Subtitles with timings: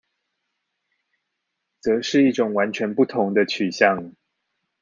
[1.79, 4.13] 則是一種完全不同的取向